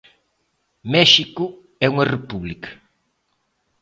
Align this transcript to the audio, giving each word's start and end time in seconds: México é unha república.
México 0.93 1.45
é 1.85 1.87
unha 1.93 2.09
república. 2.13 2.69